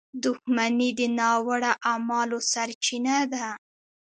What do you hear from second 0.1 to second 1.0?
•دښمني